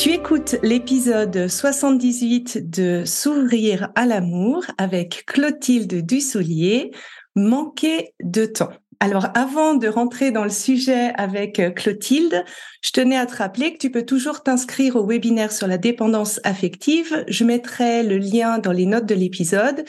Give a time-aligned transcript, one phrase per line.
[0.00, 6.90] Tu écoutes l'épisode 78 de S'ouvrir à l'amour avec Clotilde Dussolier,
[7.36, 8.70] Manquer de temps.
[8.98, 12.46] Alors avant de rentrer dans le sujet avec Clotilde,
[12.80, 16.40] je tenais à te rappeler que tu peux toujours t'inscrire au webinaire sur la dépendance
[16.44, 17.22] affective.
[17.28, 19.84] Je mettrai le lien dans les notes de l'épisode.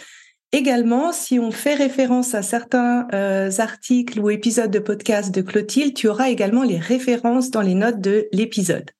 [0.52, 5.94] Également, si on fait référence à certains euh, articles ou épisodes de podcast de Clotilde,
[5.94, 8.92] tu auras également les références dans les notes de l'épisode.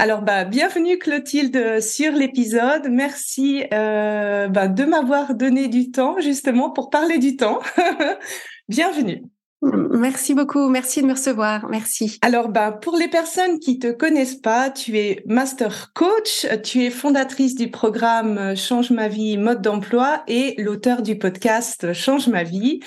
[0.00, 2.86] Alors, bah, bienvenue Clotilde sur l'épisode.
[2.88, 7.58] Merci euh, bah, de m'avoir donné du temps justement pour parler du temps.
[8.68, 9.24] bienvenue.
[9.60, 12.16] Merci beaucoup, merci de me recevoir, merci.
[12.22, 16.90] Alors, bah, pour les personnes qui te connaissent pas, tu es master coach, tu es
[16.90, 22.78] fondatrice du programme Change ma vie, mode d'emploi et l'auteur du podcast Change ma vie.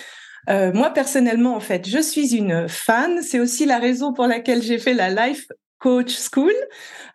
[0.49, 3.21] Euh, moi personnellement, en fait, je suis une fan.
[3.21, 5.45] C'est aussi la raison pour laquelle j'ai fait la Life
[5.81, 6.53] Coach School.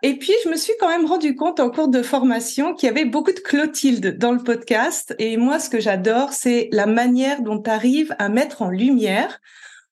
[0.03, 2.91] Et puis, je me suis quand même rendu compte en cours de formation qu'il y
[2.91, 5.15] avait beaucoup de Clotilde dans le podcast.
[5.19, 9.41] Et moi, ce que j'adore, c'est la manière dont tu arrives à mettre en lumière,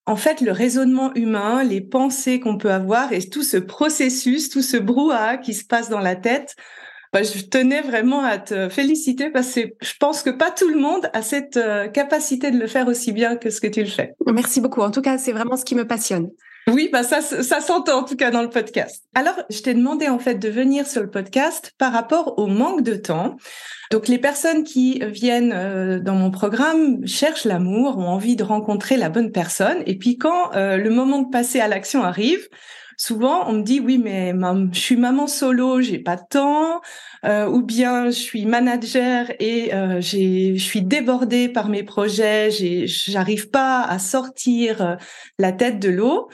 [0.07, 4.61] en fait, le raisonnement humain, les pensées qu'on peut avoir et tout ce processus, tout
[4.61, 6.57] ce brouhaha qui se passe dans la tête.
[7.13, 10.81] Bah, je tenais vraiment à te féliciter parce que je pense que pas tout le
[10.81, 13.89] monde a cette euh, capacité de le faire aussi bien que ce que tu le
[13.89, 14.15] fais.
[14.27, 14.81] Merci beaucoup.
[14.81, 16.29] En tout cas, c'est vraiment ce qui me passionne.
[16.67, 19.05] Oui, bah ça, ça s'entend en tout cas dans le podcast.
[19.15, 22.83] Alors, je t'ai demandé en fait de venir sur le podcast par rapport au manque
[22.83, 23.37] de temps.
[23.91, 28.97] Donc, les personnes qui viennent euh, dans mon programme cherchent l'amour, ont envie de rencontrer
[28.97, 29.83] la bonne personne.
[29.85, 32.49] Et puis, quand euh, le moment de passer à l'action arrive,
[33.07, 34.33] souvent on me dit oui, mais
[34.73, 36.81] je suis maman solo, j'ai pas de temps,
[37.25, 42.51] euh, ou bien je suis manager et je suis débordée par mes projets,
[42.87, 44.97] j'arrive pas à sortir
[45.39, 46.29] la tête de l'eau.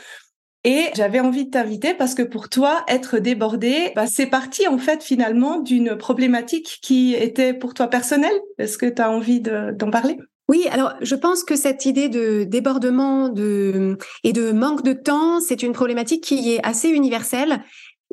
[0.63, 4.77] Et j'avais envie de t'inviter parce que pour toi, être débordé, bah, c'est parti en
[4.77, 8.39] fait finalement d'une problématique qui était pour toi personnelle.
[8.59, 10.19] Est-ce que tu as envie d'en parler?
[10.51, 15.39] Oui, alors je pense que cette idée de débordement de, et de manque de temps,
[15.39, 17.63] c'est une problématique qui est assez universelle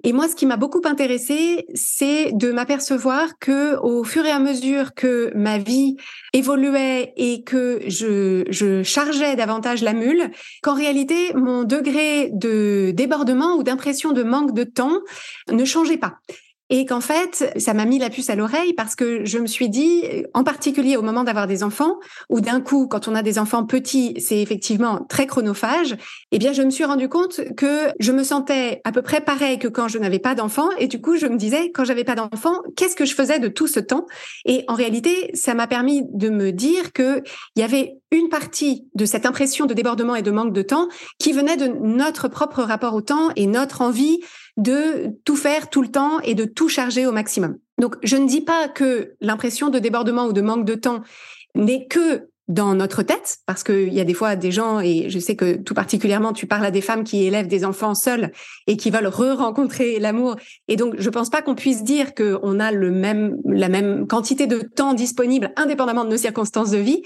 [0.04, 4.38] et moi, ce qui m'a beaucoup intéressé, c'est de m'apercevoir que, au fur et à
[4.38, 5.98] mesure que ma vie
[6.34, 10.30] évoluait et que je chargeais davantage la mule,
[10.62, 15.00] qu'en réalité, mon degré de débordement ou d'impression de manque de temps
[15.52, 16.20] ne changeait pas.
[16.70, 19.70] Et qu'en fait, ça m'a mis la puce à l'oreille parce que je me suis
[19.70, 21.98] dit, en particulier au moment d'avoir des enfants,
[22.30, 25.96] ou d'un coup, quand on a des enfants petits, c'est effectivement très chronophage,
[26.32, 29.60] eh bien, je me suis rendu compte que je me sentais à peu près pareil
[29.60, 30.70] que quand je n'avais pas d'enfants.
[30.78, 33.48] Et du coup, je me disais, quand j'avais pas d'enfants, qu'est-ce que je faisais de
[33.48, 34.06] tout ce temps?
[34.46, 37.22] Et en réalité, ça m'a permis de me dire que
[37.56, 40.88] il y avait une partie de cette impression de débordement et de manque de temps
[41.20, 44.20] qui venait de notre propre rapport au temps et notre envie
[44.58, 47.58] de tout faire tout le temps et de tout charger au maximum.
[47.80, 51.04] Donc, je ne dis pas que l'impression de débordement ou de manque de temps
[51.56, 55.20] n'est que dans notre tête, parce qu'il y a des fois des gens, et je
[55.20, 58.32] sais que tout particulièrement, tu parles à des femmes qui élèvent des enfants seuls
[58.68, 60.38] et qui veulent re-rencontrer l'amour.
[60.70, 64.48] Et donc, je pense pas qu'on puisse dire qu'on a le même, la même quantité
[64.48, 67.04] de temps disponible indépendamment de nos circonstances de vie.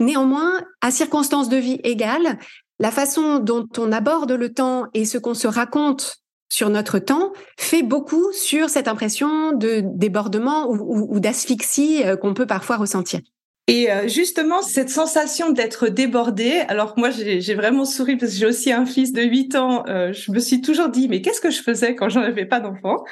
[0.00, 2.38] Néanmoins, à circonstances de vie égales,
[2.80, 6.16] la façon dont on aborde le temps et ce qu'on se raconte
[6.50, 12.46] sur notre temps fait beaucoup sur cette impression de débordement ou, d'asphyxie euh, qu'on peut
[12.46, 13.20] parfois ressentir.
[13.68, 18.46] Et euh, justement, cette sensation d'être débordé, alors moi j'ai vraiment souri parce que j'ai
[18.46, 21.50] aussi un fils de 8 ans, euh, je me suis toujours dit, mais qu'est-ce que
[21.50, 23.04] je faisais quand j'en avais pas d'enfant?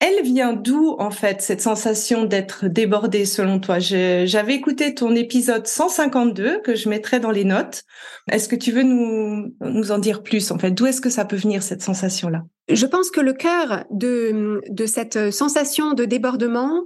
[0.00, 3.78] Elle vient d'où, en fait, cette sensation d'être débordée, selon toi?
[3.78, 7.84] J'avais écouté ton épisode 152, que je mettrai dans les notes.
[8.30, 10.72] Est-ce que tu veux nous, nous en dire plus, en fait?
[10.72, 12.42] D'où est-ce que ça peut venir, cette sensation-là?
[12.68, 16.82] Je pense que le cœur de, de cette sensation de débordement,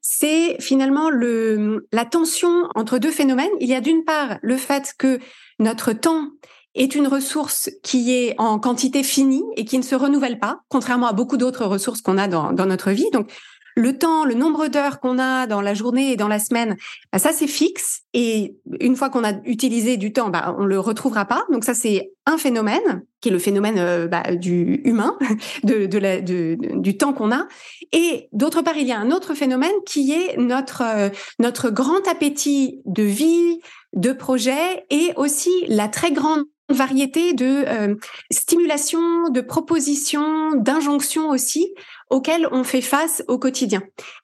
[0.00, 3.50] c'est finalement le, la tension entre deux phénomènes.
[3.60, 5.18] Il y a d'une part le fait que
[5.58, 6.30] notre temps
[6.74, 11.08] est une ressource qui est en quantité finie et qui ne se renouvelle pas, contrairement
[11.08, 13.10] à beaucoup d'autres ressources qu'on a dans, dans notre vie.
[13.12, 13.30] Donc,
[13.74, 16.76] le temps, le nombre d'heures qu'on a dans la journée et dans la semaine,
[17.12, 18.02] bah, ça c'est fixe.
[18.12, 21.44] Et une fois qu'on a utilisé du temps, bah, on le retrouvera pas.
[21.50, 25.16] Donc ça c'est un phénomène qui est le phénomène euh, bah, du humain,
[25.64, 27.46] de, de, la, de du temps qu'on a.
[27.92, 31.08] Et d'autre part, il y a un autre phénomène qui est notre euh,
[31.38, 33.60] notre grand appétit de vie,
[33.94, 37.94] de projet et aussi la très grande variété de euh,
[38.30, 41.74] stimulations, de propositions, d'injonctions aussi
[42.10, 43.82] auxquelles on fait face au quotidien.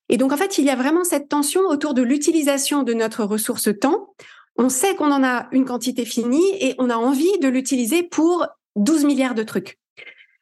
[0.09, 3.25] Et donc en fait, il y a vraiment cette tension autour de l'utilisation de notre
[3.25, 4.15] ressource temps.
[4.57, 8.47] On sait qu'on en a une quantité finie et on a envie de l'utiliser pour
[8.77, 9.79] 12 milliards de trucs.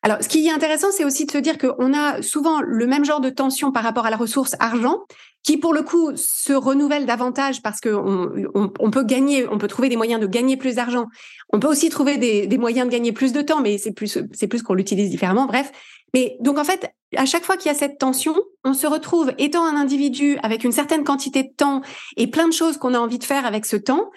[0.02, 3.04] Alors, ce qui est intéressant, c'est aussi de se dire qu'on a souvent le même
[3.04, 5.00] genre de tension par rapport à la ressource argent,
[5.46, 9.88] qui pour le coup se renouvelle davantage parce qu'on on, peut gagner, on peut trouver
[9.88, 11.06] des moyens de gagner plus d'argent.
[11.52, 14.18] On peut aussi trouver des, des, moyens de gagner plus de temps, mais c'est plus
[14.32, 15.46] c'est plus qu'on l'utilise différemment.
[15.46, 15.70] Bref,
[16.12, 18.34] mais donc en fait, à chaque fois qu'il y a cette tension,
[18.64, 21.80] on se retrouve étant un individu avec une certaine quantité de temps
[22.16, 24.10] et plein de choses qu'on a envie de faire avec ce temps.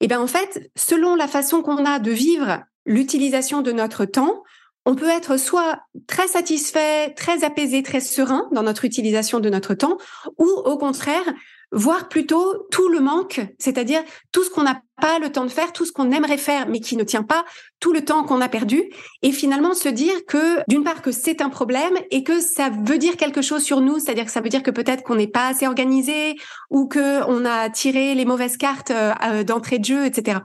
[0.00, 4.42] Et ben en fait, selon la façon qu'on a de vivre l'utilisation de notre temps,
[4.84, 9.74] on peut être soit très satisfait, très apaisé, très serein dans notre utilisation de notre
[9.74, 9.98] temps,
[10.38, 11.24] ou au contraire,
[11.74, 15.72] voir plutôt tout le manque, c'est-à-dire tout ce qu'on n'a pas le temps de faire,
[15.72, 17.44] tout ce qu'on aimerait faire mais qui ne tient pas,
[17.80, 18.84] tout le temps qu'on a perdu,
[19.22, 22.98] et finalement se dire que d'une part que c'est un problème et que ça veut
[22.98, 25.48] dire quelque chose sur nous, c'est-à-dire que ça veut dire que peut-être qu'on n'est pas
[25.48, 26.36] assez organisé
[26.70, 30.38] ou que on a tiré les mauvaises cartes euh, d'entrée de jeu, etc.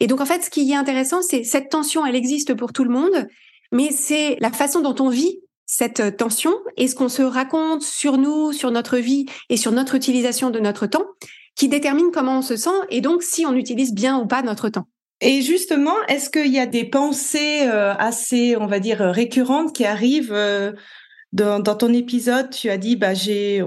[0.00, 2.84] Et donc en fait, ce qui est intéressant, c'est cette tension, elle existe pour tout
[2.84, 3.26] le monde,
[3.74, 7.82] mais c'est la façon dont on vit cette euh, tension et ce qu'on se raconte
[7.82, 11.06] sur nous, sur notre vie et sur notre utilisation de notre temps
[11.56, 14.68] qui détermine comment on se sent et donc si on utilise bien ou pas notre
[14.68, 14.88] temps.
[15.20, 19.84] Et justement, est-ce qu'il y a des pensées euh, assez, on va dire, récurrentes qui
[19.84, 20.34] arrivent
[21.40, 23.12] euh, dans, ton épisode Tu as dit, bah,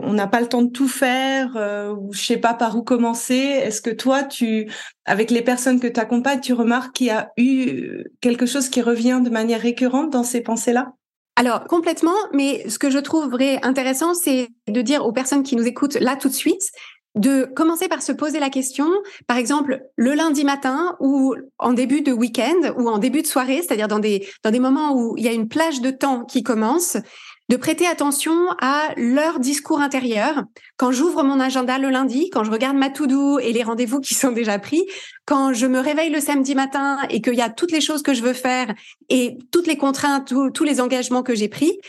[0.03, 1.55] on n'a pas le temps de tout faire,
[1.97, 3.35] ou je sais pas par où commencer.
[3.35, 4.71] Est-ce que toi, tu,
[5.05, 8.81] avec les personnes que tu accompagnes, tu remarques qu'il y a eu quelque chose qui
[8.81, 10.93] revient de manière récurrente dans ces pensées-là?
[11.37, 15.55] Alors complètement, mais ce que je trouve vrai intéressant, c'est de dire aux personnes qui
[15.55, 16.71] nous écoutent là tout de suite
[17.17, 18.87] de commencer par se poser la question,
[19.27, 23.61] par exemple le lundi matin ou en début de week-end ou en début de soirée,
[23.61, 26.43] c'est-à-dire dans des dans des moments où il y a une plage de temps qui
[26.43, 26.97] commence,
[27.49, 30.43] de prêter attention à leur discours intérieur.
[30.75, 34.15] Quand j'ouvre mon agenda le lundi, quand je regarde ma to-do et les rendez-vous qui
[34.15, 34.85] sont déjà pris,
[35.25, 38.13] quand je me réveille le samedi matin et qu'il y a toutes les choses que
[38.13, 38.73] je veux faire
[39.09, 41.79] et toutes les contraintes, tous les engagements que j'ai pris,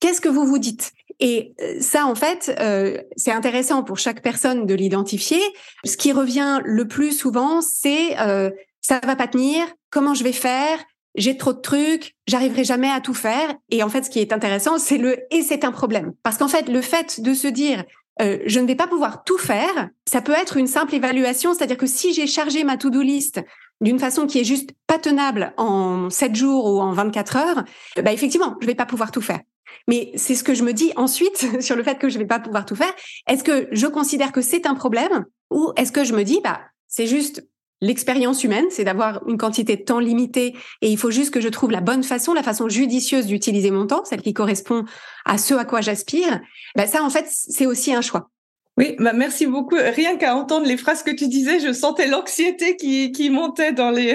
[0.00, 0.92] qu'est-ce que vous vous dites?
[1.20, 5.40] Et euh, ça, en fait, euh, c'est intéressant pour chaque personne de l'identifier.
[5.84, 8.50] Ce qui revient le plus souvent, c'est euh,
[8.80, 10.78] ça va pas tenir, comment je vais faire,
[11.18, 13.54] j'ai trop de trucs, j'arriverai jamais à tout faire.
[13.70, 16.12] Et en fait, ce qui est intéressant, c'est le et c'est un problème.
[16.22, 17.84] Parce qu'en fait, le fait de se dire
[18.20, 21.76] euh, je ne vais pas pouvoir tout faire, ça peut être une simple évaluation, c'est-à-dire
[21.76, 23.40] que si j'ai chargé ma to-do list
[23.80, 27.64] d'une façon qui est juste pas tenable en 7 jours ou en 24 heures,
[28.02, 29.40] bah effectivement, je vais pas pouvoir tout faire.
[29.86, 32.40] Mais c'est ce que je me dis ensuite sur le fait que je vais pas
[32.40, 32.92] pouvoir tout faire.
[33.28, 36.60] Est-ce que je considère que c'est un problème ou est-ce que je me dis bah
[36.88, 37.46] c'est juste
[37.80, 41.48] l'expérience humaine, c'est d'avoir une quantité de temps limitée et il faut juste que je
[41.48, 44.84] trouve la bonne façon, la façon judicieuse d'utiliser mon temps, celle qui correspond
[45.24, 46.40] à ce à quoi j'aspire.
[46.76, 48.30] Ben ça, en fait, c'est aussi un choix.
[48.78, 49.74] Oui, bah merci beaucoup.
[49.74, 53.90] Rien qu'à entendre les phrases que tu disais, je sentais l'anxiété qui, qui montait dans
[53.90, 54.14] les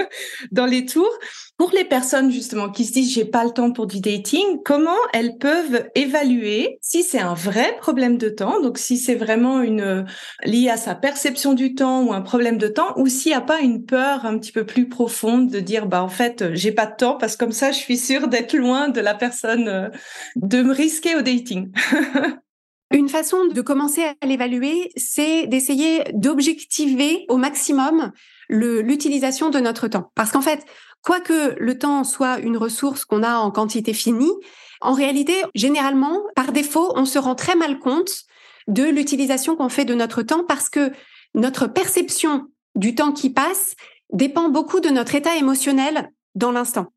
[0.50, 1.16] dans les tours.
[1.56, 4.96] Pour les personnes justement qui se disent j'ai pas le temps pour du dating, comment
[5.12, 10.04] elles peuvent évaluer si c'est un vrai problème de temps, donc si c'est vraiment une
[10.42, 13.42] lié à sa perception du temps ou un problème de temps, ou s'il n'y a
[13.42, 16.86] pas une peur un petit peu plus profonde de dire bah en fait j'ai pas
[16.86, 19.92] de temps parce que comme ça je suis sûre d'être loin de la personne,
[20.34, 21.70] de me risquer au dating.
[22.92, 28.10] Une façon de commencer à l'évaluer, c'est d'essayer d'objectiver au maximum
[28.48, 30.10] l'utilisation de notre temps.
[30.16, 30.64] Parce qu'en fait,
[31.02, 34.32] quoique le temps soit une ressource qu'on a en quantité finie,
[34.80, 38.24] en réalité, généralement, par défaut, on se rend très mal compte
[38.66, 40.90] de l'utilisation qu'on fait de notre temps parce que
[41.34, 43.76] notre perception du temps qui passe
[44.12, 46.88] dépend beaucoup de notre état émotionnel dans l'instant.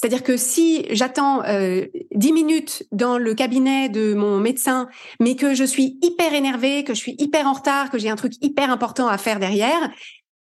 [0.00, 4.88] C'est-à-dire que si j'attends euh, 10 minutes dans le cabinet de mon médecin,
[5.20, 8.16] mais que je suis hyper énervée, que je suis hyper en retard, que j'ai un
[8.16, 9.90] truc hyper important à faire derrière,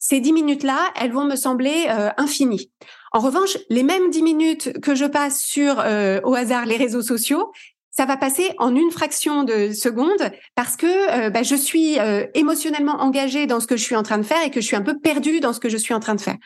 [0.01, 2.73] ces 10 minutes-là, elles vont me sembler euh, infinies.
[3.13, 7.03] En revanche, les mêmes 10 minutes que je passe sur, euh, au hasard, les réseaux
[7.03, 7.53] sociaux,
[7.93, 11.97] ça va passer en une fraction de seconde parce que euh, bah, je suis
[12.35, 14.75] émotionnellement engagée dans ce que je suis en train de faire et que je suis
[14.75, 16.39] un peu perdue dans ce que je suis en train de faire.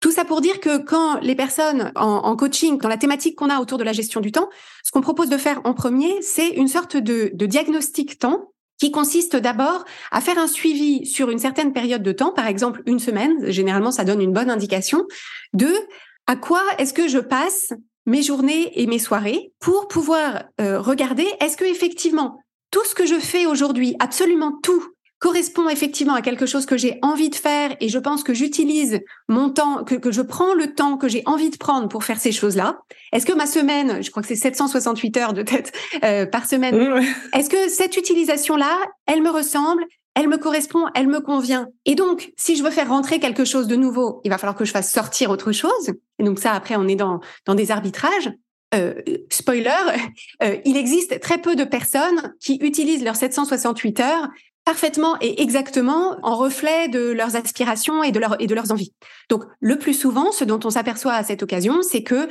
[0.00, 3.60] Tout ça pour dire que quand les personnes en, coaching, dans la thématique qu'on a
[3.60, 4.48] autour de la gestion du temps,
[4.84, 9.34] ce qu'on propose de faire en premier, c'est une sorte de, diagnostic temps qui consiste
[9.34, 13.50] d'abord à faire un suivi sur une certaine période de temps, par exemple une semaine,
[13.50, 15.04] généralement ça donne une bonne indication,
[15.52, 15.72] de
[16.28, 17.72] à quoi est-ce que je passe
[18.06, 22.38] mes journées et mes soirées pour pouvoir euh, regarder est-ce que effectivement
[22.70, 24.84] tout ce que je fais aujourd'hui, absolument tout,
[25.18, 29.00] correspond effectivement à quelque chose que j'ai envie de faire et je pense que j'utilise
[29.28, 32.20] mon temps, que, que je prends le temps que j'ai envie de prendre pour faire
[32.20, 32.78] ces choses-là.
[33.12, 35.72] Est-ce que ma semaine, je crois que c'est 768 heures de tête
[36.04, 37.02] euh, par semaine,
[37.34, 39.84] est-ce que cette utilisation-là, elle me ressemble
[40.14, 41.68] elle me correspond, elle me convient?
[41.84, 44.64] Et donc, si je veux faire rentrer quelque chose de nouveau, il va falloir que
[44.64, 45.92] je fasse sortir autre chose.
[46.18, 48.28] Et donc ça, après, on est dans, dans des arbitrages.
[48.74, 48.94] Euh,
[49.30, 49.70] spoiler,
[50.42, 54.28] euh, il existe très peu de personnes qui utilisent leurs 768 heures
[54.68, 58.20] parfaitement et exactement en reflet de leurs aspirations et de,
[58.54, 58.92] leurs envies.
[59.30, 62.28] Donc, le plus souvent, ce dont on s'aperçoit à cette occasion, c'est que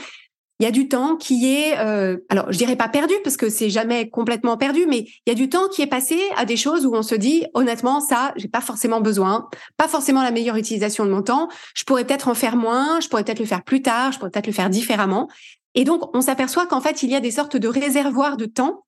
[0.59, 3.49] il y a du temps qui est, euh, alors je dirais pas perdu parce que
[3.49, 6.57] c'est jamais complètement perdu, mais il y a du temps qui est passé à des
[6.57, 10.57] choses où on se dit honnêtement ça, j'ai pas forcément besoin, pas forcément la meilleure
[10.57, 11.47] utilisation de mon temps.
[11.73, 14.29] Je pourrais peut-être en faire moins, je pourrais peut-être le faire plus tard, je pourrais
[14.29, 15.27] peut-être le faire différemment.
[15.73, 18.83] Et donc on s'aperçoit qu'en fait il y a des sortes de réservoirs de temps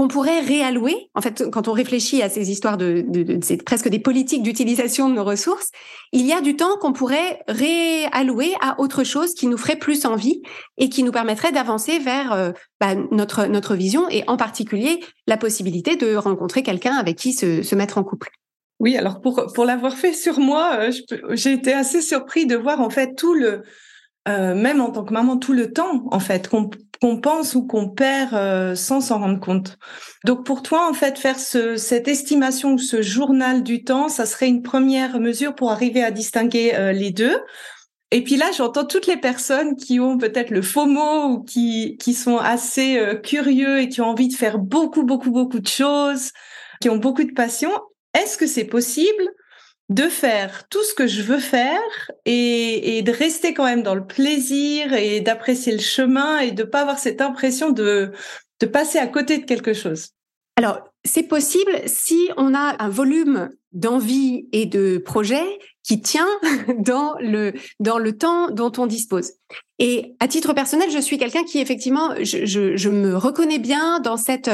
[0.00, 1.10] qu'on pourrait réallouer.
[1.14, 3.04] En fait, quand on réfléchit à ces histoires de,
[3.42, 5.72] c'est presque des politiques d'utilisation de nos ressources,
[6.12, 10.06] il y a du temps qu'on pourrait réallouer à autre chose qui nous ferait plus
[10.06, 10.40] envie
[10.78, 15.36] et qui nous permettrait d'avancer vers euh, bah, notre notre vision et en particulier la
[15.36, 18.30] possibilité de rencontrer quelqu'un avec qui se, se mettre en couple.
[18.78, 20.92] Oui, alors pour pour l'avoir fait sur moi, euh,
[21.32, 23.64] j'ai été assez surpris de voir en fait tout le
[24.28, 26.68] euh, même en tant que maman, tout le temps, en fait, qu'on
[27.20, 29.78] pense ou qu'on perd euh, sans s'en rendre compte.
[30.24, 34.26] Donc pour toi, en fait, faire ce, cette estimation ou ce journal du temps, ça
[34.26, 37.36] serait une première mesure pour arriver à distinguer euh, les deux.
[38.10, 42.12] Et puis là, j'entends toutes les personnes qui ont peut-être le mot ou qui, qui
[42.12, 46.32] sont assez curieux et qui ont envie de faire beaucoup, beaucoup, beaucoup de choses,
[46.80, 47.70] qui ont beaucoup de passion.
[48.18, 49.30] Est-ce que c'est possible
[49.90, 54.06] de faire tout ce que je veux faire et, de rester quand même dans le
[54.06, 58.12] plaisir et d'apprécier le chemin et de pas avoir cette impression de,
[58.60, 60.10] de passer à côté de quelque chose.
[60.56, 65.44] Alors, c'est possible si on a un volume d'envie et de projet
[65.82, 66.28] qui tient
[66.78, 69.32] dans le, dans le temps dont on dispose.
[69.78, 73.98] Et à titre personnel, je suis quelqu'un qui effectivement, je, je, je, me reconnais bien
[74.00, 74.50] dans cette,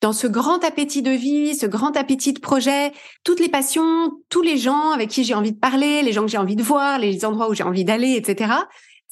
[0.00, 2.92] dans ce grand appétit de vie, ce grand appétit de projet,
[3.24, 6.30] toutes les passions, tous les gens avec qui j'ai envie de parler, les gens que
[6.30, 8.52] j'ai envie de voir, les endroits où j'ai envie d'aller, etc.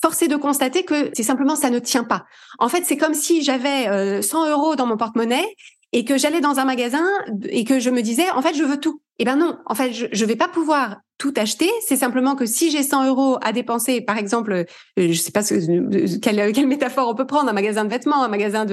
[0.00, 2.25] Force est de constater que c'est simplement ça ne tient pas.
[2.59, 5.47] En fait, c'est comme si j'avais 100 euh, euros dans mon porte-monnaie
[5.93, 7.07] et que j'allais dans un magasin
[7.49, 9.03] et que je me disais, en fait, je veux tout.
[9.19, 11.69] Eh ben non, en fait, je, je vais pas pouvoir tout acheter.
[11.87, 14.65] C'est simplement que si j'ai 100 euros à dépenser, par exemple, euh,
[14.97, 18.29] je sais pas ce, quelle, quelle, métaphore on peut prendre, un magasin de vêtements, un
[18.29, 18.65] magasin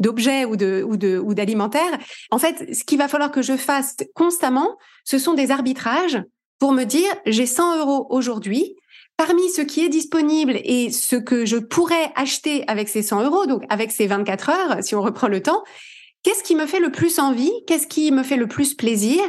[0.00, 0.84] d'objets ou de.
[2.30, 6.20] En fait, ce qu'il va falloir que je fasse constamment, ce sont des arbitrages
[6.58, 8.76] pour me dire, j'ai 100 euros aujourd'hui.
[9.16, 13.46] Parmi ce qui est disponible et ce que je pourrais acheter avec ces 100 euros,
[13.46, 15.62] donc avec ces 24 heures, si on reprend le temps,
[16.22, 19.22] qu'est-ce qui me fait le plus envie, qu'est-ce qui me fait le plus plaisir,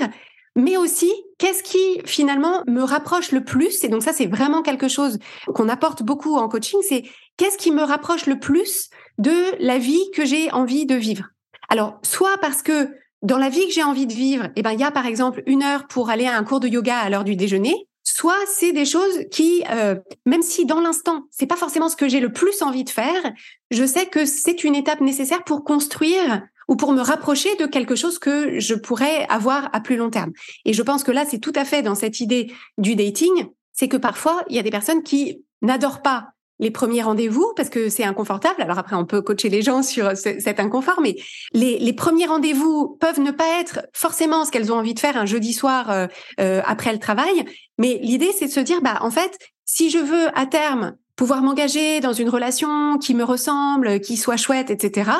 [0.56, 3.84] mais aussi qu'est-ce qui finalement me rapproche le plus.
[3.84, 5.20] Et donc ça, c'est vraiment quelque chose
[5.54, 7.04] qu'on apporte beaucoup en coaching, c'est
[7.38, 11.26] qu'est-ce qui me rapproche le plus de la vie que j'ai envie de vivre?
[11.70, 12.90] Alors, soit parce que
[13.22, 15.42] dans la vie que j'ai envie de vivre, eh ben, il y a par exemple
[15.46, 17.88] une heure pour aller à un cours de yoga à l'heure du déjeuner.
[18.04, 19.96] Soit c'est des choses qui, euh,
[20.26, 23.32] même si dans l'instant, c'est pas forcément ce que j'ai le plus envie de faire,
[23.72, 27.96] je sais que c'est une étape nécessaire pour construire ou pour me rapprocher de quelque
[27.96, 30.32] chose que je pourrais avoir à plus long terme.
[30.66, 33.88] Et je pense que là, c'est tout à fait dans cette idée du dating, c'est
[33.88, 37.90] que parfois, il y a des personnes qui n'adorent pas les premiers rendez-vous parce que
[37.90, 38.62] c'est inconfortable.
[38.62, 41.18] Alors après, on peut coacher les gens sur cet inconfort, mais
[41.54, 45.26] les, premiers rendez-vous peuvent ne pas être forcément ce qu'elles ont envie de faire un
[45.26, 46.08] jeudi soir euh,
[46.40, 47.46] euh, après le travail.
[47.78, 51.42] Mais l'idée, c'est de se dire, bah en fait, si je veux à terme pouvoir
[51.42, 55.12] m'engager dans une relation qui me ressemble, qui soit chouette, etc.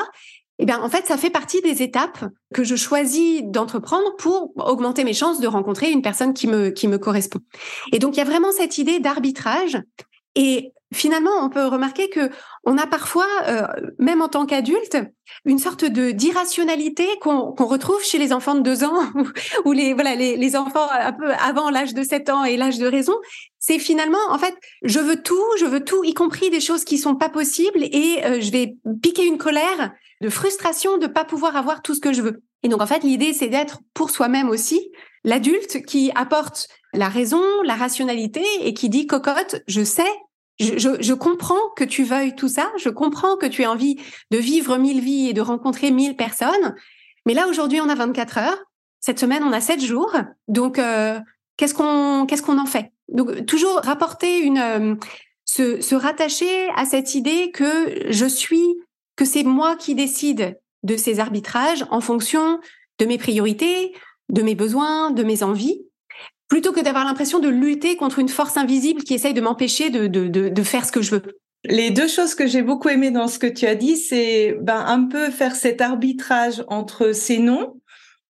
[0.58, 5.02] Eh bien, en fait, ça fait partie des étapes que je choisis d'entreprendre pour augmenter
[5.04, 7.40] mes chances de rencontrer une personne qui me, qui me correspond.
[7.92, 9.82] Et donc, il y a vraiment cette idée d'arbitrage.
[10.36, 12.30] Et finalement, on peut remarquer que
[12.64, 13.66] on a parfois, euh,
[13.98, 14.96] même en tant qu'adulte,
[15.44, 19.02] une sorte de d'irrationalité qu'on retrouve chez les enfants de deux ans
[19.64, 22.78] ou les voilà les, les enfants un peu avant l'âge de sept ans et l'âge
[22.78, 23.14] de raison.
[23.58, 26.98] C'est finalement, en fait, je veux tout, je veux tout, y compris des choses qui
[26.98, 29.92] sont pas possibles, et euh, je vais piquer une colère
[30.24, 32.42] de frustration de pas pouvoir avoir tout ce que je veux.
[32.62, 34.90] Et donc en fait, l'idée c'est d'être pour soi-même aussi
[35.22, 40.10] l'adulte qui apporte la raison, la rationalité et qui dit cocotte, je sais
[40.58, 43.96] Je, comprends que tu veuilles tout ça, je comprends que tu aies envie
[44.30, 46.74] de vivre mille vies et de rencontrer mille personnes,
[47.26, 48.64] mais là aujourd'hui on a 24 heures,
[49.00, 50.16] cette semaine on a 7 jours,
[50.48, 51.20] donc euh,
[51.58, 52.92] qu'est-ce qu'on qu'est-ce qu'on en fait?
[53.08, 54.94] Donc toujours rapporter une euh,
[55.44, 58.78] se, se rattacher à cette idée que je suis
[59.16, 62.60] que c'est moi qui décide de ces arbitrages en fonction
[62.98, 63.92] de mes priorités,
[64.28, 65.82] de mes besoins, de mes envies,
[66.48, 70.06] plutôt que d'avoir l'impression de lutter contre une force invisible qui essaye de m'empêcher de,
[70.06, 71.22] de, de, faire ce que je veux.
[71.64, 74.84] Les deux choses que j'ai beaucoup aimées dans ce que tu as dit, c'est ben,
[74.86, 77.80] un peu faire cet arbitrage entre ces noms,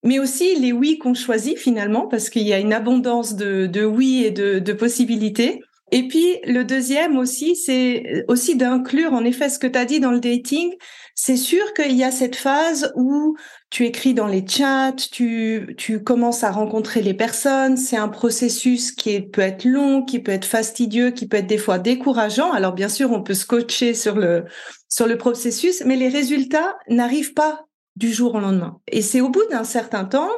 [0.05, 3.85] mais aussi les oui qu'on choisit finalement, parce qu'il y a une abondance de, de
[3.85, 5.61] oui et de, de possibilités.
[5.95, 10.01] Et puis le deuxième aussi, c'est aussi d'inclure en effet ce que tu as dit
[10.01, 10.75] dans le dating.
[11.15, 13.37] C'est sûr qu'il y a cette phase où
[13.71, 17.77] tu écris dans les chats, tu, tu commences à rencontrer les personnes.
[17.77, 21.59] C'est un processus qui peut être long, qui peut être fastidieux, qui peut être des
[21.59, 22.51] fois décourageant.
[22.51, 24.47] Alors bien sûr, on peut se coacher sur le,
[24.89, 28.81] sur le processus, mais les résultats n'arrivent pas du jour au lendemain.
[28.89, 30.33] Et c'est au bout d'un certain temps,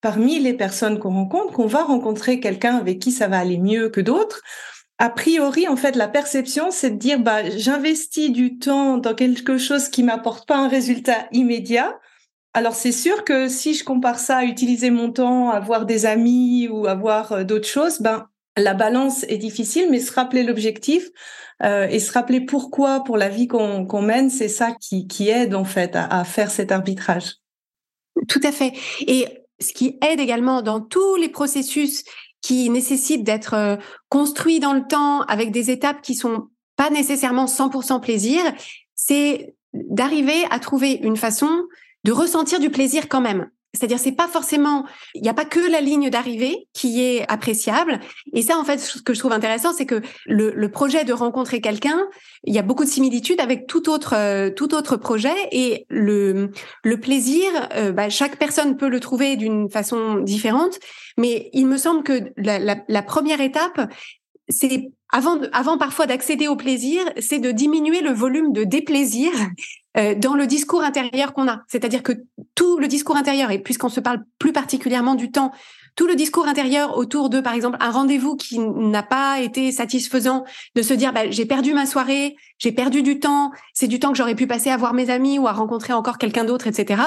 [0.00, 3.90] parmi les personnes qu'on rencontre, qu'on va rencontrer quelqu'un avec qui ça va aller mieux
[3.90, 4.40] que d'autres
[5.02, 9.58] a priori, en fait, la perception, c'est de dire, bah, j'investis du temps dans quelque
[9.58, 11.98] chose qui m'apporte pas un résultat immédiat.
[12.54, 16.06] Alors, c'est sûr que si je compare ça à utiliser mon temps à voir des
[16.06, 20.44] amis ou à voir euh, d'autres choses, ben, la balance est difficile, mais se rappeler
[20.44, 21.08] l'objectif
[21.64, 25.56] euh, et se rappeler pourquoi pour la vie qu'on mène, c'est ça qui, qui aide
[25.56, 27.38] en fait à, à faire cet arbitrage.
[28.28, 28.72] Tout à fait.
[29.00, 29.26] Et
[29.58, 32.04] ce qui aide également dans tous les processus
[32.42, 38.00] qui nécessite d'être construit dans le temps avec des étapes qui sont pas nécessairement 100%
[38.00, 38.42] plaisir,
[38.94, 41.48] c'est d'arriver à trouver une façon
[42.04, 43.48] de ressentir du plaisir quand même.
[43.74, 48.00] C'est-à-dire, c'est pas forcément, il n'y a pas que la ligne d'arrivée qui est appréciable.
[48.34, 51.12] Et ça, en fait, ce que je trouve intéressant, c'est que le, le, projet de
[51.14, 52.06] rencontrer quelqu'un,
[52.44, 55.34] il y a beaucoup de similitudes avec tout autre, euh, tout autre projet.
[55.52, 56.50] Et le,
[56.84, 60.78] le plaisir, euh, bah, chaque personne peut le trouver d'une façon différente.
[61.16, 63.90] Mais il me semble que la, la, la première étape,
[64.50, 69.30] c'est avant, avant parfois d'accéder au plaisir, c'est de diminuer le volume de déplaisir
[69.98, 71.62] euh, dans le discours intérieur qu'on a.
[71.68, 72.12] C'est-à-dire que
[72.54, 75.52] tout le discours intérieur, et puisqu'on se parle plus particulièrement du temps,
[75.96, 80.44] tout le discours intérieur autour de, par exemple, un rendez-vous qui n'a pas été satisfaisant,
[80.74, 84.12] de se dire, bah, j'ai perdu ma soirée, j'ai perdu du temps, c'est du temps
[84.12, 87.02] que j'aurais pu passer à voir mes amis ou à rencontrer encore quelqu'un d'autre, etc.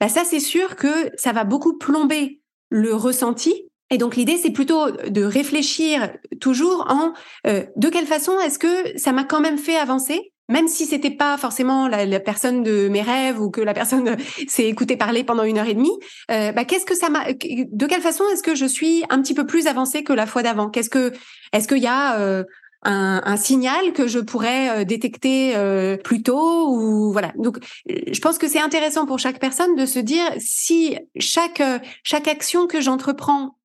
[0.00, 2.40] Bah, ça, c'est sûr que ça va beaucoup plomber
[2.70, 7.12] le ressenti et donc l'idée, c'est plutôt de réfléchir toujours en
[7.46, 11.10] euh, de quelle façon est-ce que ça m'a quand même fait avancer, même si c'était
[11.10, 14.16] pas forcément la, personne de mes rêves ou que la personne
[14.48, 15.96] s'est écoutée parler pendant une heure et demie.
[16.30, 19.34] Euh, bah, qu'est-ce que ça m'a De quelle façon est-ce que je suis un petit
[19.34, 20.68] peu plus avancée que la fois d'avant?
[20.68, 21.12] Qu'est-ce que
[21.54, 22.44] est-ce qu'il y a euh,
[22.82, 25.54] un, un, signal que je pourrais détecter
[26.04, 27.32] plus tôt ou voilà.
[27.36, 27.56] Donc,
[27.88, 31.60] je pense que c'est intéressant pour chaque personne de se dire si chaque
[32.04, 33.57] chaque action que j'entreprends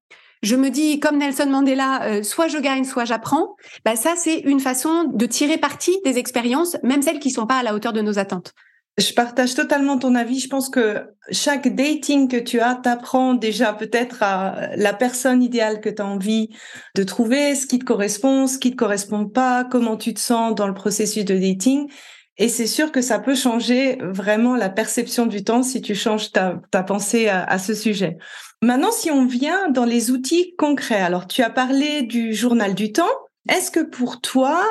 [0.44, 3.56] je me dis comme Nelson Mandela, euh, soit je gagne, soit j'apprends.
[3.86, 7.58] Bah ça, c'est une façon de tirer parti des expériences, même celles qui sont pas
[7.58, 8.54] à la hauteur de nos attentes.
[8.98, 10.40] Je partage totalement ton avis.
[10.40, 11.02] Je pense que
[11.32, 16.06] chaque dating que tu as t'apprend déjà peut-être à la personne idéale que tu as
[16.06, 16.50] envie
[16.96, 20.54] de trouver, ce qui te correspond, ce qui te correspond pas, comment tu te sens
[20.54, 21.90] dans le processus de dating.
[22.38, 26.32] Et c'est sûr que ça peut changer vraiment la perception du temps si tu changes
[26.32, 28.18] ta, pensée à, à ce sujet.
[28.62, 32.92] Maintenant, si on vient dans les outils concrets, alors tu as parlé du journal du
[32.92, 33.12] temps.
[33.50, 34.64] Est-ce que pour toi,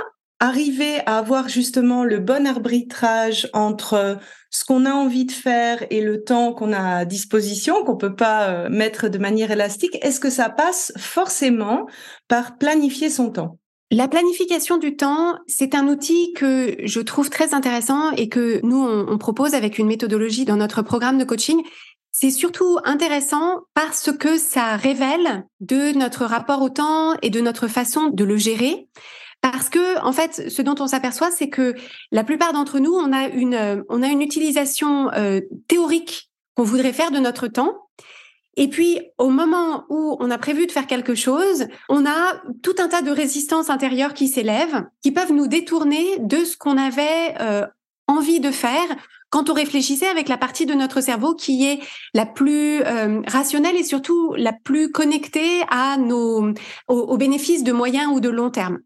[0.43, 4.19] arriver à avoir justement le bon arbitrage entre
[4.51, 8.17] ce qu'on a envie de faire et le temps qu'on a à disposition, qu'on peut
[8.17, 11.87] pas euh, mettre de manière élastique, est-ce que ça passe forcément
[12.27, 13.59] par planifier son temps?
[13.93, 18.83] La planification du temps, c'est un outil que je trouve très intéressant et que nous,
[18.83, 21.63] on, propose avec une méthodologie dans notre programme de coaching.
[22.11, 27.69] C'est surtout intéressant parce que ça révèle de notre rapport au temps et de notre
[27.69, 28.89] façon de le gérer.
[29.43, 31.75] Parce que, en fait, ce dont on s'aperçoit, c'est que
[32.13, 36.95] la plupart d'entre nous, on a une, on a une utilisation euh, théorique qu'on voudrait
[36.95, 37.82] faire de notre temps,
[38.57, 42.75] et puis, au moment où on a prévu de faire quelque chose, on a tout
[42.79, 47.35] un tas de résistances intérieures qui s'élèvent, qui peuvent nous détourner de ce qu'on avait
[47.41, 47.67] euh,
[48.09, 48.97] envie de faire
[49.31, 51.81] quand on réfléchissait avec la partie de notre cerveau qui est
[52.13, 56.53] la plus euh, rationnelle et surtout la plus connectée à nos
[56.89, 58.81] aux bénéfices de moyen ou de long terme.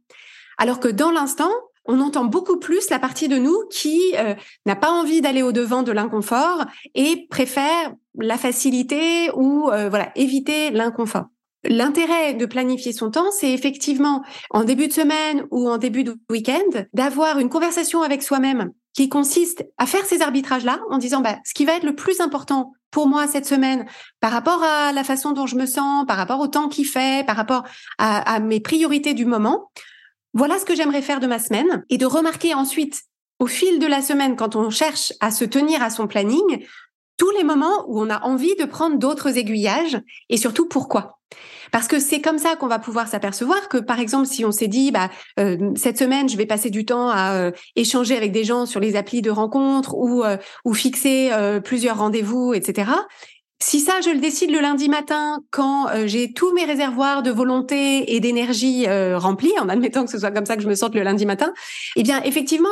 [0.59, 1.51] Alors que dans l'instant,
[1.89, 5.53] on entend beaucoup plus la partie de nous qui euh, n'a pas envie d'aller au
[5.53, 11.27] devant de l'inconfort et préfère la facilité ou euh, voilà éviter l'inconfort.
[11.65, 16.17] L'intérêt de planifier son temps, c'est effectivement en début de semaine ou en début de
[16.31, 21.39] week-end d'avoir une conversation avec soi-même qui consiste à faire ces arbitrages-là en disant bah,
[21.45, 23.85] ce qui va être le plus important pour moi cette semaine
[24.21, 27.27] par rapport à la façon dont je me sens, par rapport au temps qu'il fait,
[27.27, 27.65] par rapport
[27.99, 29.71] à mes priorités du moment.
[30.35, 33.03] Voilà ce que j'aimerais faire de ma semaine et de remarquer ensuite
[33.39, 36.65] au fil de la semaine quand on cherche à se tenir à son planning
[37.17, 41.19] tous les moments où on a envie de prendre d'autres aiguillages et surtout pourquoi.
[41.73, 44.69] Parce que c'est comme ça qu'on va pouvoir s'apercevoir que, par exemple, si on s'est
[44.69, 45.11] dit, bah,
[45.41, 48.81] euh, cette semaine, je vais passer du temps à euh, échanger avec des gens sur
[48.81, 51.31] les applis de rencontres ou, euh, ou fixer
[51.65, 52.93] plusieurs rendez-vous, etc.
[53.59, 57.31] Si ça, je le décide le lundi matin, quand euh, j'ai tous mes réservoirs de
[57.31, 60.75] volonté et d'énergie euh, remplis, en admettant que ce soit comme ça que je me
[60.75, 61.55] sente le lundi matin,
[61.97, 62.69] eh bien, effectivement,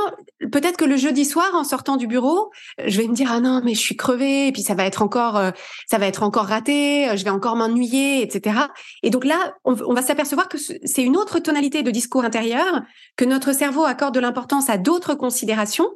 [0.53, 2.51] peut-être que le jeudi soir, en sortant du bureau,
[2.87, 5.01] je vais me dire ah non, mais je suis crevée, et puis ça va être
[5.01, 5.53] encore, euh,
[5.91, 8.59] ça va être encore raté, je vais encore m'ennuyer, etc.
[9.03, 12.83] Et donc là, on va s'apercevoir que c'est une autre tonalité de discours intérieur,
[13.17, 15.89] que notre cerveau accorde de l'importance à d'autres considérations,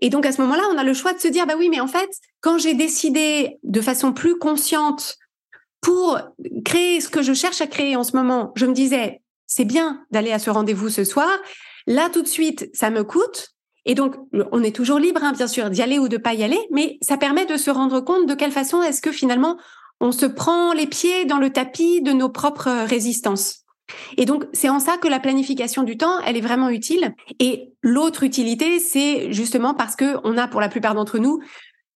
[0.00, 1.80] et donc à ce moment-là, on a le choix de se dire bah oui, mais
[1.80, 2.10] en fait,
[2.40, 5.16] quand j'ai décidé de façon plus consciente
[5.80, 6.18] pour
[6.64, 10.04] créer ce que je cherche à créer en ce moment, je me disais c'est bien
[10.10, 11.28] d'aller à ce rendez-vous ce soir.
[11.86, 13.48] Là tout de suite, ça me coûte.
[13.86, 14.14] Et donc,
[14.52, 16.98] on est toujours libre, hein, bien sûr, d'y aller ou de pas y aller, mais
[17.00, 19.58] ça permet de se rendre compte de quelle façon est-ce que finalement
[20.00, 23.64] on se prend les pieds dans le tapis de nos propres résistances.
[24.16, 27.14] Et donc, c'est en ça que la planification du temps, elle est vraiment utile.
[27.38, 31.40] Et l'autre utilité, c'est justement parce que on a, pour la plupart d'entre nous,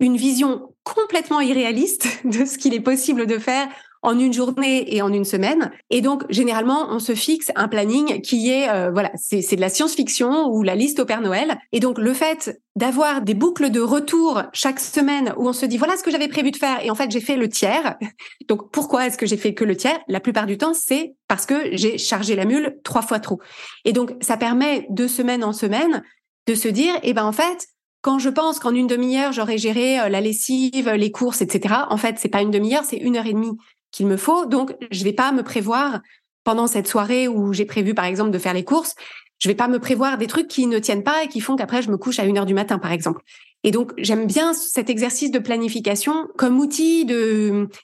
[0.01, 3.69] une vision complètement irréaliste de ce qu'il est possible de faire
[4.05, 5.73] en une journée et en une semaine.
[5.91, 9.71] Et donc, généralement, on se fixe un planning qui est, euh, voilà, c'est de la
[9.71, 11.59] science-fiction ou la liste au Père Noël.
[11.73, 15.79] Et donc, le fait d'avoir des boucles de retour chaque semaine où on se dit,
[15.79, 16.85] voilà ce que j'avais prévu de faire.
[16.85, 17.97] Et en fait, j'ai fait le tiers.
[18.49, 19.99] Donc, pourquoi est-ce que j'ai fait que le tiers?
[20.07, 23.41] La plupart du temps, c'est parce que j'ai chargé la mule trois fois trop.
[23.87, 26.03] Et donc, ça permet de semaine en semaine
[26.47, 27.69] de se dire, eh ben, en fait,
[28.05, 31.97] quand je pense qu'en une demi-heure, j'aurais géré euh, la lessive, les courses, etc., en
[31.97, 33.57] fait, c'est pas une demi-heure, c'est une heure et demie
[33.95, 34.45] qu'il me faut.
[34.45, 36.01] Donc, je vais pas me prévoir
[36.43, 38.97] pendant cette soirée où j'ai prévu, par exemple, de faire les courses.
[39.39, 41.81] Je vais pas me prévoir des trucs qui ne tiennent pas et qui font qu'après
[41.81, 43.23] je me couche à une heure du matin, par exemple.
[43.63, 47.07] Et donc, j'aime bien cet exercice de planification comme outil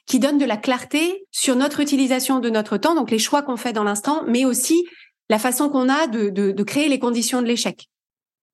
[0.05, 3.57] qui donne de la clarté sur notre utilisation de notre temps, donc les choix qu'on
[3.57, 4.85] fait dans l'instant, mais aussi
[5.29, 7.87] la façon qu'on a de, de, de créer les conditions de l'échec.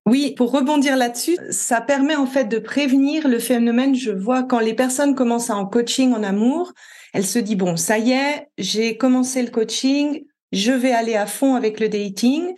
[0.06, 3.94] Oui, pour rebondir là-dessus, ça permet en fait de prévenir le phénomène.
[3.94, 6.72] Je vois quand les personnes commencent en coaching en amour,
[7.12, 11.26] elle se dit, bon, ça y est, j'ai commencé le coaching, je vais aller à
[11.26, 12.54] fond avec le dating.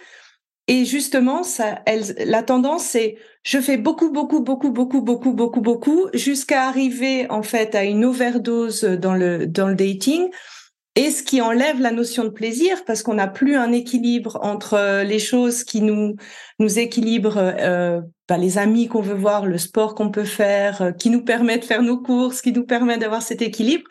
[0.66, 5.60] Et justement, ça, elle, la tendance, c'est je fais beaucoup, beaucoup, beaucoup, beaucoup, beaucoup, beaucoup,
[5.60, 10.28] beaucoup, jusqu'à arriver en fait à une overdose dans le dans le dating.
[10.96, 14.74] Et ce qui enlève la notion de plaisir parce qu'on n'a plus un équilibre entre
[14.74, 16.16] euh, les choses qui nous
[16.58, 20.92] nous équilibrent, euh, bah, les amis qu'on veut voir, le sport qu'on peut faire, euh,
[20.92, 23.84] qui nous permet de faire nos courses, qui nous permet d'avoir cet équilibre.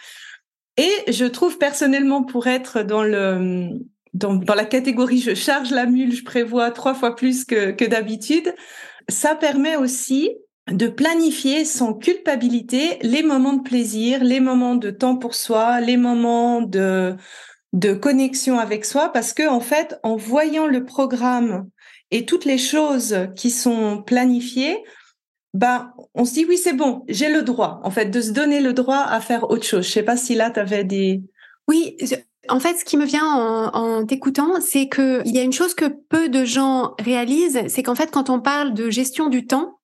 [0.77, 3.69] Et je trouve personnellement pour être dans le
[4.13, 8.53] dans, la catégorie je charge la mule, je prévois trois fois plus que, d'habitude,
[9.07, 10.31] ça permet aussi
[10.71, 15.97] de planifier sans culpabilité les moments de plaisir, les moments de temps pour soi, les
[15.97, 17.15] moments de
[17.71, 21.69] de connexion avec soi, parce que en fait, en voyant le programme
[22.09, 24.83] et toutes les choses qui sont planifiées,
[25.53, 28.59] ben, on se dit oui, c'est bon, j'ai le droit, en fait, de se donner
[28.59, 29.85] le droit à faire autre chose.
[29.85, 31.23] Je sais pas si là, tu avais des...
[31.69, 31.95] Oui,
[32.49, 35.73] en fait, ce qui me vient en, t'écoutant, c'est que il y a une chose
[35.73, 39.79] que peu de gens réalisent, c'est qu'en fait, quand on parle de gestion du temps,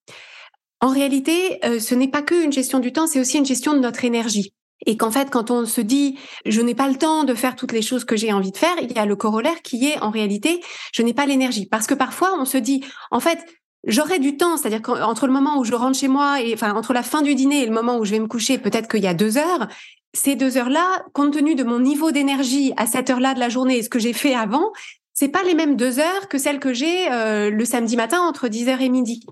[0.81, 3.73] en réalité, euh, ce n'est pas que une gestion du temps, c'est aussi une gestion
[3.73, 4.53] de notre énergie.
[4.85, 7.71] Et qu'en fait, quand on se dit je n'ai pas le temps de faire toutes
[7.71, 10.09] les choses que j'ai envie de faire, il y a le corollaire qui est en
[10.09, 11.65] réalité je n'ai pas l'énergie.
[11.65, 13.39] Parce que parfois on se dit en fait
[13.85, 16.93] j'aurai du temps, c'est-à-dire qu'entre le moment où je rentre chez moi et enfin entre
[16.93, 19.07] la fin du dîner et le moment où je vais me coucher, peut-être qu'il y
[19.07, 19.67] a deux heures.
[20.13, 23.77] Ces deux heures-là, compte tenu de mon niveau d'énergie à cette heure-là de la journée
[23.77, 24.71] et ce que j'ai fait avant,
[25.13, 28.47] c'est pas les mêmes deux heures que celles que j'ai euh, le samedi matin entre
[28.47, 29.25] 10h et midi.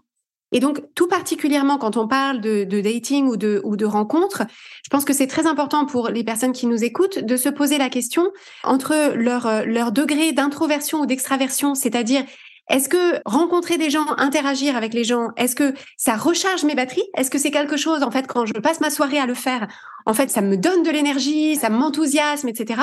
[0.54, 4.44] Et donc, tout particulièrement quand on parle de, dating ou de, ou de rencontres,
[4.84, 7.80] je pense que c'est très important pour les personnes qui nous écoutent de se poser
[7.80, 8.32] la question
[8.64, 12.24] entre leur, leur degré d'introversion ou d'extraversion, c'est-à-dire
[12.70, 17.04] est-ce que rencontrer des gens, interagir avec les gens, est-ce que ça recharge mes batteries?
[17.18, 19.68] Est-ce que c'est quelque chose, en fait, quand je passe ma soirée à le faire,
[20.06, 22.82] en fait, ça me donne de l'énergie, ça m'enthousiasme, etc.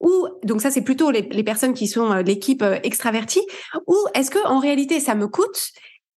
[0.00, 3.42] Ou donc ça, c'est plutôt les, personnes qui sont euh, l'équipe euh, extravertie.
[3.86, 5.70] Ou est-ce que en réalité, ça me coûte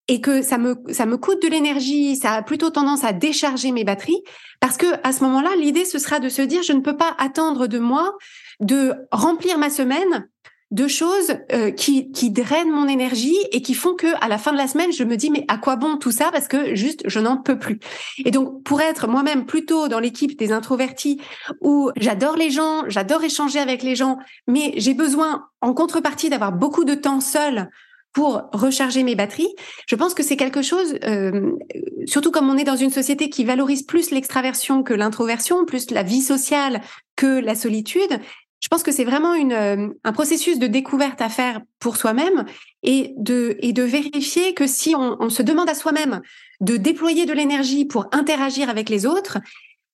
[0.07, 3.71] et que ça me ça me coûte de l'énergie, ça a plutôt tendance à décharger
[3.71, 4.23] mes batteries?
[4.59, 7.15] Parce que à ce moment-là, l'idée ce sera de se dire je ne peux pas
[7.19, 8.15] attendre de moi
[8.59, 10.27] de remplir ma semaine
[10.75, 14.51] de choses euh, qui qui drainent mon énergie et qui font que à la fin
[14.51, 17.01] de la semaine, je me dis mais à quoi bon tout ça parce que juste
[17.05, 17.79] je n'en peux plus.
[18.25, 21.21] Et donc pour être moi-même plutôt dans l'équipe des introvertis
[21.61, 26.51] où j'adore les gens, j'adore échanger avec les gens, mais j'ai besoin en contrepartie d'avoir
[26.51, 27.69] beaucoup de temps seul
[28.11, 29.53] pour recharger mes batteries.
[29.87, 31.51] Je pense que c'est quelque chose, euh,
[32.05, 36.03] surtout comme on est dans une société qui valorise plus l'extraversion que l'introversion, plus la
[36.03, 36.81] vie sociale
[37.15, 38.19] que la solitude.
[38.65, 42.45] Je pense que c'est vraiment euh, un processus de découverte à faire pour soi-même
[42.81, 46.21] et de, vérifier que si on, se demande à soi-même
[46.61, 49.37] de déployer de l'énergie pour interagir avec les autres,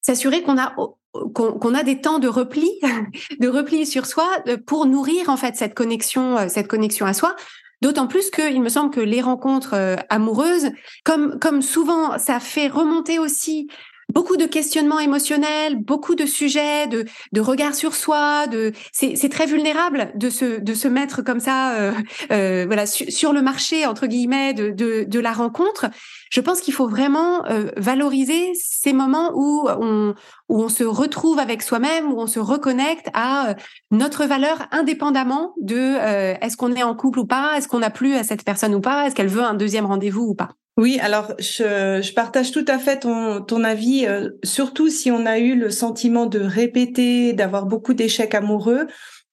[0.00, 2.70] s'assurer qu'on a a des temps de repli,
[3.40, 7.36] de repli sur soi euh, pour nourrir en fait cette connexion, cette connexion à soi.
[7.82, 10.70] D'autant plus qu'il me semble que les rencontres euh, amoureuses,
[11.04, 13.68] comme souvent, ça fait remonter aussi
[14.12, 18.46] beaucoup de questionnements émotionnels, beaucoup de sujets, de, de regard sur soi.
[18.46, 21.92] De, c'est, très vulnérable de se, de se mettre comme ça, euh,
[22.30, 25.86] euh, voilà, sur le marché entre guillemets de, de, de la rencontre
[26.32, 30.14] je pense qu'il faut vraiment euh, valoriser ces moments où on,
[30.48, 33.54] où on se retrouve avec soi-même, où on se reconnecte à euh,
[33.90, 37.90] notre valeur indépendamment de euh, est-ce qu'on est en couple ou pas, est-ce qu'on a
[37.90, 40.52] plu à cette personne ou pas, est-ce qu'elle veut un deuxième rendez-vous ou pas.
[40.78, 44.06] Oui, alors je, je, partage tout à fait ton, ton avis,
[44.42, 48.86] surtout si on a eu le sentiment de répéter, d'avoir beaucoup d'échecs amoureux.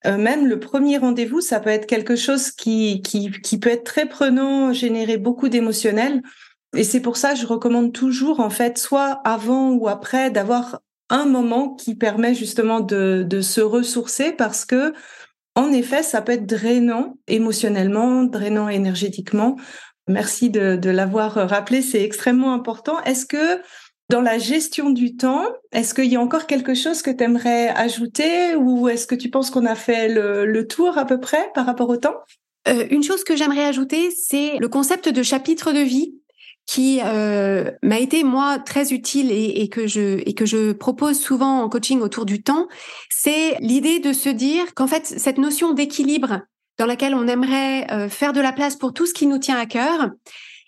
[0.06, 4.06] même le premier rendez-vous, ça peut être quelque chose qui, qui, qui peut être très
[4.08, 6.22] prenant, générer beaucoup d'émotionnel.
[6.76, 10.82] Et c'est pour ça que je recommande toujours, en fait, soit avant ou après, d'avoir
[11.10, 14.94] un moment qui permet justement de, de se ressourcer parce que,
[15.56, 19.56] en effet, ça peut être drainant émotionnellement, drainant énergétiquement.
[20.10, 23.00] Merci de, l'avoir rappelé, c'est extrêmement important.
[23.04, 23.62] Est-ce que
[24.10, 27.68] dans la gestion du temps, est-ce qu'il y a encore quelque chose que tu aimerais
[27.70, 31.68] ajouter ou est-ce que tu penses qu'on a fait le, tour à peu près par
[31.68, 32.16] rapport au temps?
[32.68, 36.16] Euh, Une chose que j'aimerais ajouter, c'est le concept de chapitre de vie
[36.66, 42.26] qui euh, m'a été moi très utile et que je propose souvent en coaching autour
[42.26, 42.68] du temps,
[43.12, 46.42] c'est l'idée de se dire qu'en fait cette notion d'équilibre
[46.80, 49.58] dans laquelle on aimerait euh, faire de la place pour tout ce qui nous tient
[49.58, 50.10] à cœur,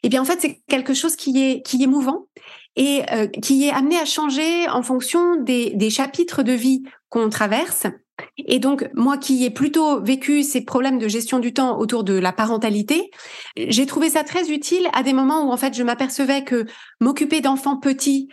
[0.04, 2.28] eh bien en fait c'est quelque chose qui est qui est mouvant
[2.76, 7.30] et euh, qui est amené à changer en fonction des, des chapitres de vie qu'on
[7.30, 7.88] traverse.
[8.38, 12.14] Et donc, moi qui ai plutôt vécu ces problèmes de gestion du temps autour de
[12.14, 13.10] la parentalité,
[13.58, 16.66] j'ai trouvé ça très utile à des moments où, en fait, je m'apercevais que
[17.00, 18.28] m'occuper d'enfants petits,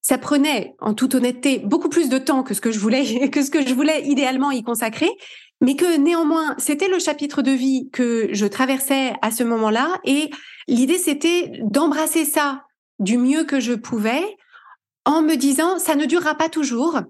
[0.00, 3.42] ça prenait, en toute honnêteté, beaucoup plus de temps que ce que je voulais, que
[3.42, 5.10] ce que je voulais idéalement y consacrer.
[5.60, 10.00] Mais que néanmoins, c'était le chapitre de vie que je traversais à ce moment-là.
[10.04, 10.30] Et
[10.68, 12.64] l'idée, c'était d'embrasser ça
[12.98, 14.24] du mieux que je pouvais
[15.04, 17.00] en me disant, ça ne durera pas toujours.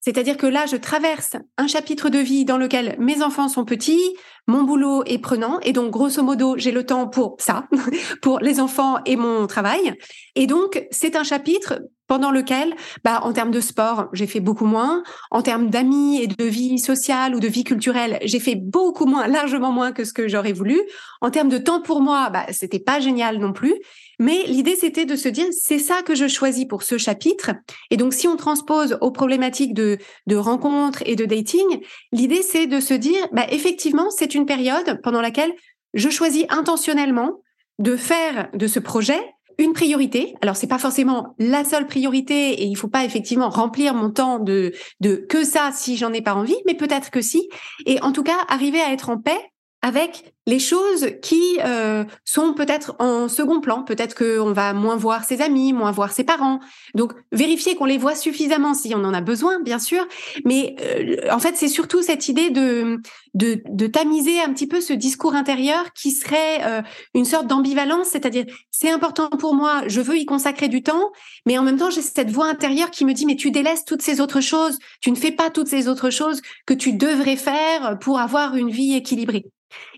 [0.00, 4.16] C'est-à-dire que là, je traverse un chapitre de vie dans lequel mes enfants sont petits,
[4.46, 7.68] mon boulot est prenant, et donc grosso modo, j'ai le temps pour ça,
[8.22, 9.94] pour les enfants et mon travail.
[10.36, 14.64] Et donc, c'est un chapitre pendant lequel, bah, en termes de sport, j'ai fait beaucoup
[14.64, 15.04] moins.
[15.30, 19.28] En termes d'amis et de vie sociale ou de vie culturelle, j'ai fait beaucoup moins,
[19.28, 20.80] largement moins que ce que j'aurais voulu.
[21.20, 23.76] En termes de temps pour moi, bah, c'était pas génial non plus.
[24.18, 27.52] Mais l'idée, c'était de se dire, c'est ça que je choisis pour ce chapitre.
[27.92, 29.96] Et donc, si on transpose aux problématiques de,
[30.26, 35.00] de rencontres et de dating, l'idée, c'est de se dire, bah, effectivement, c'est une période
[35.04, 35.52] pendant laquelle
[35.94, 37.40] je choisis intentionnellement
[37.78, 39.20] de faire de ce projet
[39.60, 40.34] une priorité.
[40.42, 44.38] Alors c'est pas forcément la seule priorité et il faut pas effectivement remplir mon temps
[44.38, 47.48] de de que ça si j'en ai pas envie, mais peut-être que si.
[47.86, 49.40] Et en tout cas arriver à être en paix
[49.82, 53.82] avec les choses qui euh, sont peut-être en second plan.
[53.82, 56.60] Peut-être qu'on va moins voir ses amis, moins voir ses parents.
[56.94, 60.06] Donc, vérifier qu'on les voit suffisamment si on en a besoin, bien sûr.
[60.44, 63.00] Mais euh, en fait, c'est surtout cette idée de,
[63.34, 66.82] de, de, tamiser un petit peu ce discours intérieur qui serait euh,
[67.14, 71.12] une sorte d'ambivalence, c'est-à-dire c'est important pour moi, je veux y consacrer du temps,
[71.46, 74.02] mais en même temps, j'ai cette voix intérieure qui me dit mais tu délaisses toutes
[74.02, 77.98] ces autres choses, tu ne fais pas toutes ces autres choses que tu devrais faire
[78.00, 79.44] pour avoir une vie équilibrée.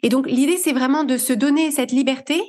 [0.02, 2.40] Et donc l'idée, c'est vraiment de se donner cette liberté,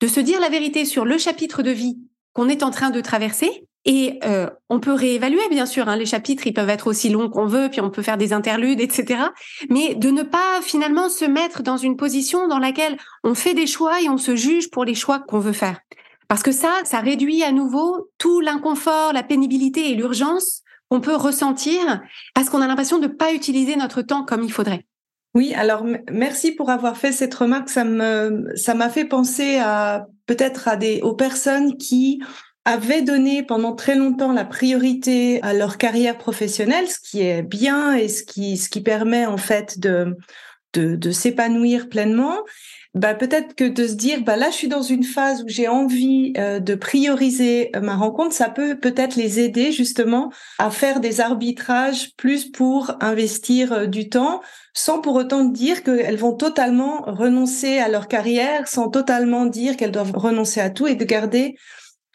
[0.00, 1.98] de se dire la vérité sur le chapitre de vie
[2.32, 3.66] qu'on est en train de traverser.
[3.86, 7.30] Et euh, on peut réévaluer, bien sûr, hein, les chapitres, ils peuvent être aussi longs
[7.30, 9.22] qu'on veut, puis on peut faire des interludes, etc.
[9.70, 13.66] Mais de ne pas finalement se mettre dans une position dans laquelle on fait des
[13.66, 15.80] choix et on se juge pour les choix qu'on veut faire.
[16.28, 21.16] Parce que ça, ça réduit à nouveau tout l'inconfort, la pénibilité et l'urgence qu'on peut
[21.16, 22.02] ressentir
[22.34, 24.86] parce qu'on a l'impression de ne pas utiliser notre temps comme il faudrait.
[25.34, 27.68] Oui, alors merci pour avoir fait cette remarque.
[27.68, 32.20] Ça me ça m'a fait penser à peut-être à des aux personnes qui
[32.64, 37.94] avaient donné pendant très longtemps la priorité à leur carrière professionnelle, ce qui est bien
[37.94, 40.16] et ce qui ce qui permet en fait de
[40.72, 42.38] de, de s'épanouir pleinement
[42.94, 45.68] bah peut-être que de se dire bah là je suis dans une phase où j'ai
[45.68, 50.98] envie euh, de prioriser euh, ma rencontre, ça peut peut-être les aider justement à faire
[50.98, 54.40] des arbitrages plus pour investir euh, du temps
[54.74, 59.92] sans pour autant dire qu'elles vont totalement renoncer à leur carrière, sans totalement dire qu'elles
[59.92, 61.56] doivent renoncer à tout et de garder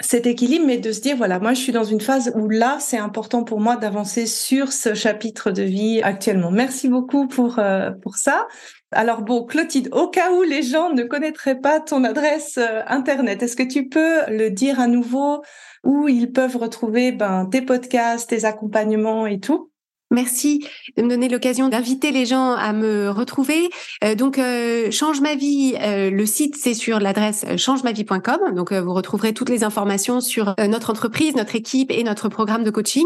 [0.01, 2.77] cet équilibre, mais de se dire, voilà, moi, je suis dans une phase où là,
[2.81, 6.51] c'est important pour moi d'avancer sur ce chapitre de vie actuellement.
[6.51, 7.59] Merci beaucoup pour,
[8.01, 8.47] pour ça.
[8.95, 13.43] Alors bon, Clotilde, au cas où les gens ne connaîtraient pas ton adresse euh, Internet,
[13.43, 15.43] est-ce que tu peux le dire à nouveau
[15.83, 19.69] où ils peuvent retrouver ben, tes podcasts, tes accompagnements et tout?
[20.15, 23.69] Merci de me donner l'occasion d'inviter les gens à me retrouver.
[24.03, 28.55] Euh, donc, euh, Change ma vie, euh, le site, c'est sur l'adresse changemavie.com.
[28.55, 32.69] Donc, vous retrouverez toutes les informations sur notre entreprise, notre équipe et notre programme de
[32.69, 33.05] coaching.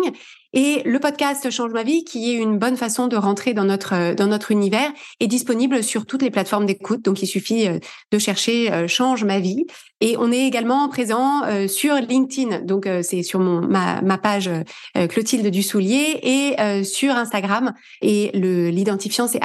[0.53, 4.13] Et le podcast Change ma vie, qui est une bonne façon de rentrer dans notre
[4.13, 7.03] dans notre univers, est disponible sur toutes les plateformes d'écoute.
[7.03, 7.67] Donc, il suffit
[8.11, 9.65] de chercher Change ma vie.
[10.01, 12.61] Et on est également présent sur LinkedIn.
[12.61, 14.49] Donc, c'est sur mon ma, page
[15.09, 19.39] Clotilde Dussoulier et sur Instagram et le l'identifiant c'est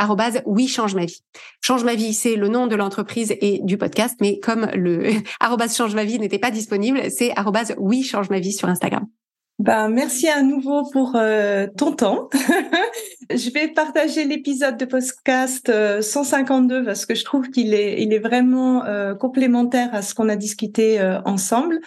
[0.47, 1.23] oui change ma vie.
[1.61, 5.11] Change ma vie, c'est le nom de l'entreprise et du podcast, mais comme le
[5.77, 7.33] change ma vie n'était pas disponible, c'est
[7.79, 9.07] oui change ma vie sur Instagram.
[9.61, 12.29] Ben, merci à nouveau pour euh, ton temps.
[13.31, 18.13] je vais partager l'épisode de podcast 152 euh, parce que je trouve qu'il est, il
[18.13, 21.81] est vraiment euh, complémentaire à ce qu'on a discuté ensemble.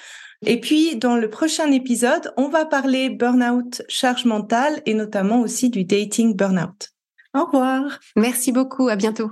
[0.45, 5.69] Et puis, dans le prochain épisode, on va parler burn-out, charge mentale et notamment aussi
[5.69, 6.89] du dating burn-out.
[7.33, 7.99] Au revoir.
[8.15, 8.87] Merci beaucoup.
[8.87, 9.31] À bientôt.